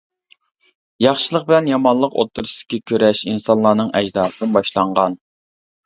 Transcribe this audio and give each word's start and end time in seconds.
ياخشىلىق 1.05 1.45
بىلەن 1.51 1.69
يامانلىق 1.73 2.17
ئوتتۇرىسىدىكى 2.23 2.81
كۈرەش 2.93 3.25
ئىنسانلارنىڭ 3.29 3.97
ئەجدادىدىن 4.03 4.61
باشلانغان. 4.61 5.25